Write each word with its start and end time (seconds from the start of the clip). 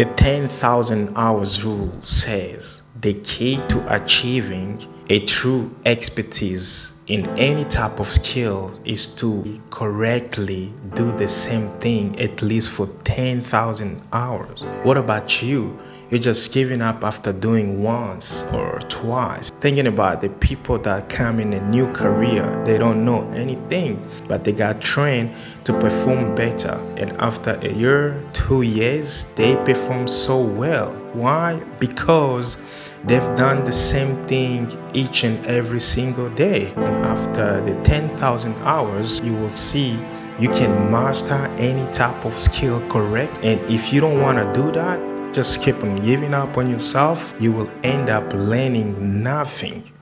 The 0.00 0.06
10,000 0.06 1.12
hours 1.14 1.62
rule 1.62 1.92
says 2.02 2.82
the 3.02 3.12
key 3.12 3.60
to 3.68 3.94
achieving 3.94 4.80
a 5.10 5.26
true 5.26 5.76
expertise 5.84 6.94
in 7.06 7.26
any 7.38 7.66
type 7.66 8.00
of 8.00 8.10
skill 8.10 8.72
is 8.86 9.06
to 9.16 9.60
correctly 9.68 10.72
do 10.94 11.12
the 11.12 11.28
same 11.28 11.68
thing 11.68 12.18
at 12.18 12.40
least 12.40 12.70
for 12.70 12.86
10,000 13.04 14.00
hours. 14.10 14.64
What 14.84 14.96
about 14.96 15.42
you? 15.42 15.78
You're 16.10 16.18
just 16.18 16.52
giving 16.52 16.82
up 16.82 17.04
after 17.04 17.32
doing 17.32 17.84
once 17.84 18.42
or 18.52 18.80
twice. 18.88 19.52
Thinking 19.60 19.86
about 19.86 20.20
the 20.20 20.28
people 20.28 20.76
that 20.80 21.08
come 21.08 21.38
in 21.38 21.52
a 21.52 21.60
new 21.68 21.86
career, 21.92 22.62
they 22.66 22.78
don't 22.78 23.04
know 23.04 23.30
anything, 23.30 24.04
but 24.26 24.42
they 24.42 24.50
got 24.52 24.80
trained 24.80 25.32
to 25.62 25.72
perform 25.72 26.34
better. 26.34 26.72
And 26.96 27.12
after 27.20 27.52
a 27.62 27.72
year, 27.72 28.20
two 28.32 28.62
years, 28.62 29.26
they 29.36 29.54
perform 29.64 30.08
so 30.08 30.40
well. 30.40 30.92
Why? 31.12 31.60
Because 31.78 32.56
They've 33.02 33.34
done 33.34 33.64
the 33.64 33.72
same 33.72 34.14
thing 34.14 34.70
each 34.92 35.24
and 35.24 35.44
every 35.46 35.80
single 35.80 36.28
day. 36.28 36.70
And 36.76 37.02
after 37.02 37.62
the 37.62 37.74
10,000 37.82 38.54
hours, 38.56 39.22
you 39.24 39.32
will 39.32 39.48
see 39.48 39.98
you 40.38 40.50
can 40.50 40.90
master 40.90 41.48
any 41.56 41.90
type 41.92 42.26
of 42.26 42.38
skill 42.38 42.86
correct. 42.88 43.38
And 43.42 43.58
if 43.70 43.90
you 43.90 44.02
don't 44.02 44.20
want 44.20 44.36
to 44.36 44.52
do 44.52 44.70
that, 44.72 45.00
just 45.32 45.62
keep 45.62 45.82
on 45.82 46.02
giving 46.02 46.34
up 46.34 46.56
on 46.56 46.68
yourself. 46.70 47.34
You 47.38 47.52
will 47.52 47.70
end 47.82 48.10
up 48.10 48.32
learning 48.32 49.22
nothing. 49.22 49.90